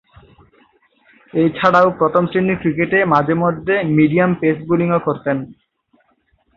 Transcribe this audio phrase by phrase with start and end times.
[1.33, 5.37] এছাড়াও প্রথম-শ্রেণীর ক্রিকেটে মাঝে-মধ্যে মিডিয়াম পেস বোলিং করতেন।